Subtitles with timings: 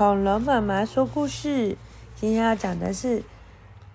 [0.00, 1.76] 恐龙妈妈说故事。
[2.14, 3.22] 今天要讲的是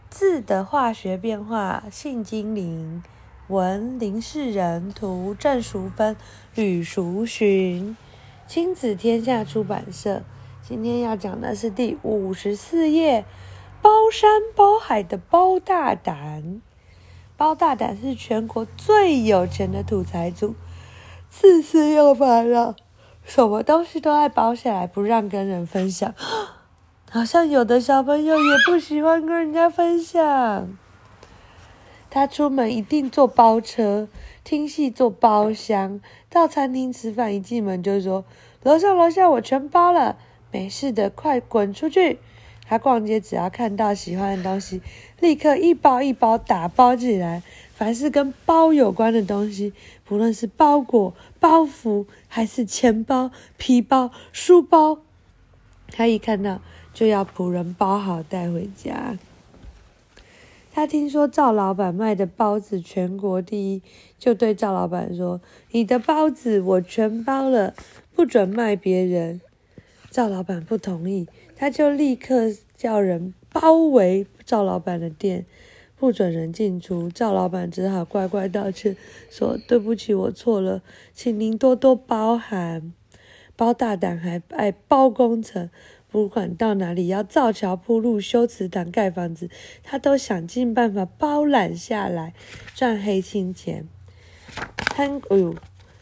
[0.08, 1.86] 字的化学变化。
[1.90, 3.02] 信精灵，
[3.48, 6.16] 文林世仁，图郑淑芬、
[6.54, 7.98] 吕淑寻，
[8.46, 10.22] 亲子天下出版社。
[10.62, 13.26] 今天要讲的是第五十四页，
[13.82, 16.62] 包山包海的包大胆。
[17.36, 20.54] 包大胆是全国最有钱的土财主，
[21.32, 22.76] 自私又烦恼。
[23.26, 26.14] 什么东西都爱包起来，不让跟人分享。
[27.12, 30.78] 好像有的小朋友也不喜欢跟人家分享。
[32.10, 34.08] 他出门一定坐包车，
[34.44, 36.00] 听戏坐包厢，
[36.30, 38.24] 到餐厅吃饭一进门就说
[38.64, 40.18] ：“楼上楼下我全包了，
[40.52, 42.20] 没事的，快滚出去。”
[42.68, 44.82] 他逛街只要看到喜欢的东西，
[45.20, 47.44] 立刻一包一包打包起来。
[47.76, 49.74] 凡是跟包有关的东西，
[50.06, 55.00] 不论是包裹、包袱，还是钱包、皮包、书包，
[55.90, 56.62] 他一看到
[56.94, 59.18] 就要仆人包好带回家。
[60.72, 63.82] 他听说赵老板卖的包子全国第一，
[64.18, 67.74] 就对赵老板说：“你的包子我全包了，
[68.14, 69.42] 不准卖别人。”
[70.10, 71.28] 赵老板不同意，
[71.58, 75.46] 他就立刻叫人包围赵老板的店。
[76.06, 78.96] 不准人进出，赵老板只好乖乖道歉，
[79.32, 80.84] 说：“对不起，我错了，
[81.16, 82.94] 请您多多包涵。”
[83.58, 85.68] 包大胆还爱包工程，
[86.12, 89.50] 不管到哪里要造桥铺路、修祠堂、盖房子，
[89.82, 92.36] 他都想尽办法包揽下来，
[92.76, 93.88] 赚黑心钱。
[94.78, 95.56] 贪，哎呦，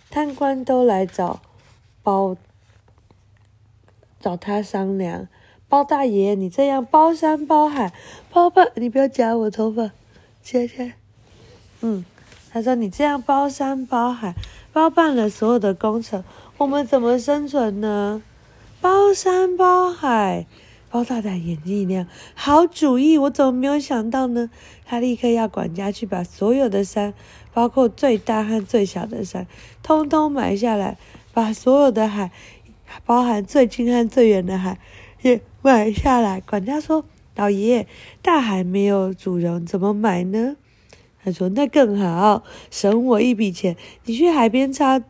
[0.09, 1.41] 贪官都来找
[2.01, 2.35] 包，
[4.19, 5.29] 找他商量。
[5.73, 7.91] 包大爷，你这样包山包海，
[8.29, 9.89] 包办，你不要夹我头发，
[10.43, 10.93] 切切。
[11.81, 12.05] 嗯，
[12.51, 14.35] 他说你这样包山包海，
[14.71, 16.23] 包办了所有的工程，
[16.57, 18.21] 我们怎么生存呢？
[18.81, 20.45] 包山包海，
[20.91, 24.51] 包大大眼睛一亮，好主意，我怎么没有想到呢？
[24.85, 27.15] 他立刻要管家去把所有的山，
[27.51, 29.47] 包括最大和最小的山，
[29.81, 30.99] 通通买下来，
[31.33, 32.29] 把所有的海，
[33.07, 34.77] 包含最近和最远的海，
[35.23, 35.41] 也。
[35.63, 37.05] 买下来，管家说
[37.37, 37.87] ：“老爷，
[38.21, 40.57] 大海没有主人，怎么买呢？”
[41.23, 43.77] 他说：“那更好，省我一笔钱。
[44.03, 45.01] 你去海边插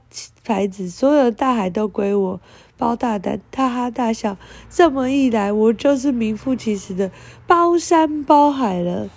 [0.43, 2.39] 牌子，所有的大海都归我。”
[2.77, 4.37] 包大胆哈哈大笑。
[4.69, 7.09] 这么一来，我就是名副其实的
[7.47, 9.09] 包山包海了。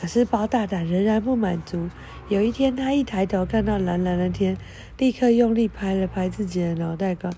[0.00, 1.90] 可是包大胆仍然不满足。
[2.30, 4.56] 有一天，他一抬头看到蓝蓝的天，
[4.96, 7.30] 立刻用力拍了拍自己的脑袋瓜。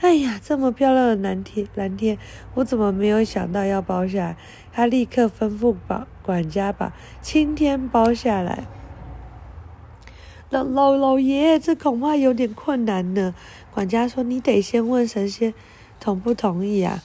[0.00, 2.18] 哎呀，这么漂亮的蓝天，蓝天，
[2.54, 4.36] 我怎么没有想到要包下来？
[4.72, 5.76] 他立刻吩咐
[6.22, 6.92] 管家把
[7.22, 8.64] 青天包下来。
[10.50, 13.34] 老老老爷，这恐怕有点困难呢。
[13.70, 15.54] 管家说：“你得先问神仙
[16.00, 17.02] 同不同意啊。”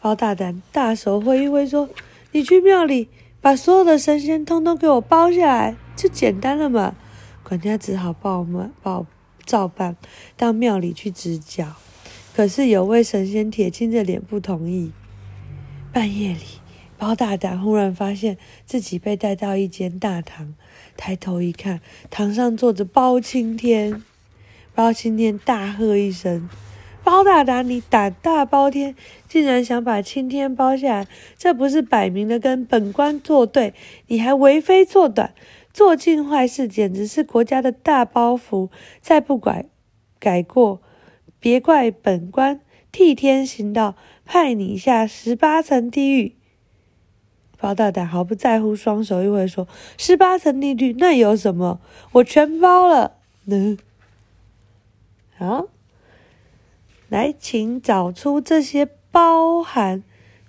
[0.00, 1.88] 包大胆大手挥一挥说
[2.32, 3.08] ：“你去庙里
[3.40, 6.94] 把所有的神仙通通给我包下来。”就简单了嘛，
[7.42, 9.06] 管家只好报嘛报
[9.46, 9.96] 照办，
[10.36, 11.74] 到庙里去指教。
[12.34, 14.92] 可是有位神仙铁青着脸不同意。
[15.90, 16.40] 半夜里，
[16.98, 18.36] 包大胆忽然发现
[18.66, 20.54] 自己被带到一间大堂，
[20.98, 21.80] 抬头一看，
[22.10, 24.02] 堂上坐着包青天。
[24.74, 26.46] 包青天大喝一声
[27.06, 28.96] ：“包大胆，你胆大包天，
[29.28, 31.08] 竟然想把青天包下来，
[31.38, 33.74] 这不是摆明了跟本官作对？
[34.08, 35.30] 你还为非作歹！”
[35.72, 38.70] 做尽坏事，简直是国家的大包袱。
[39.00, 39.66] 再不改
[40.18, 40.82] 改过，
[41.38, 46.34] 别怪本官替天行道，派你下十八层地狱。
[47.56, 51.80] 包大胆毫不在乎，双手一挥说：“十八层地狱那有什么？
[52.14, 53.12] 我全包了。”
[53.46, 53.78] 嗯，
[55.38, 55.62] 啊，
[57.08, 60.02] 来，请找出这些包含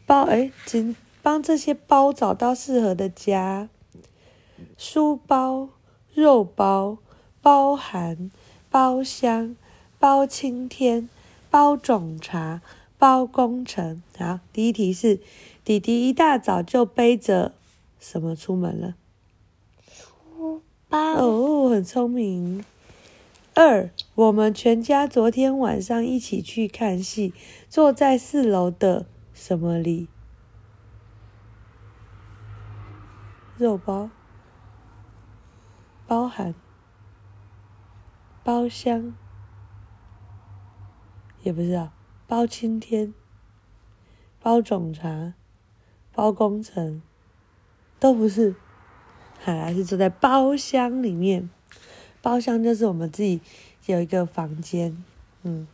[0.05, 3.69] 包，哎，请帮这些包找到适合的家。
[4.75, 5.69] 书包、
[6.13, 6.97] 肉包、
[7.41, 8.31] 包含、
[8.71, 9.55] 包厢、
[9.99, 11.07] 包青天、
[11.51, 12.61] 包种茶、
[12.97, 14.01] 包工程。
[14.17, 15.19] 好，第一题是：
[15.63, 17.53] 弟弟一大早就背着
[17.99, 18.95] 什么出门了？
[19.87, 21.13] 书包。
[21.13, 22.65] 哦，很聪明。
[23.59, 27.33] 二，我们全家昨天晚上一起去看戏，
[27.67, 30.09] 坐在四楼的什么里？
[33.57, 34.11] 肉包。
[36.05, 36.53] 包含，
[38.43, 39.15] 包厢，
[41.41, 41.91] 也不知道，
[42.27, 43.11] 包青天，
[44.39, 45.33] 包种茶，
[46.13, 47.01] 包工程，
[47.99, 48.55] 都不是，
[49.39, 51.49] 还是坐在包厢里面。
[52.27, 53.39] 包厢就是我们自己
[53.85, 55.01] 有一个房间，
[55.43, 55.65] 嗯。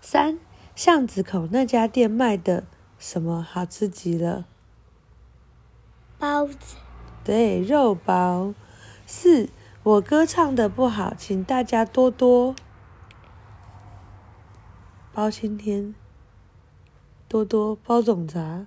[0.00, 0.38] 三，
[0.76, 2.62] 巷子口那家店卖的
[2.96, 4.44] 什么好吃极了？
[6.20, 6.76] 包子。
[7.24, 8.54] 对，肉包。
[9.04, 9.48] 四，
[9.82, 12.54] 我歌唱的不好，请大家多多
[15.12, 15.96] 包青天，
[17.26, 18.64] 多多包种茶，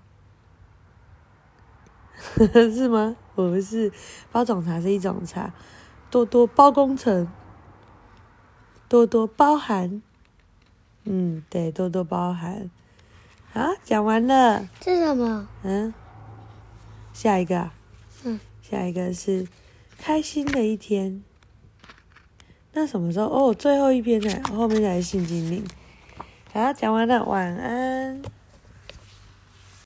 [2.52, 3.16] 是吗？
[3.36, 3.94] 我不是，
[4.34, 5.54] 包种茶是一种茶，
[6.10, 7.28] 多多包工程，
[8.88, 10.02] 多多包涵，
[11.04, 12.70] 嗯，对，多多包涵。
[13.54, 14.68] 啊，讲完了。
[14.80, 15.48] 这是什么？
[15.64, 15.94] 嗯，
[17.14, 17.70] 下一个。
[18.24, 19.48] 嗯，下一个是。
[20.00, 21.24] 开心的一天，
[22.74, 23.26] 那什么时候？
[23.26, 24.44] 哦，最后一篇呢？
[24.56, 25.66] 后面才是性精灵。
[26.54, 28.22] 好，讲完了，晚安。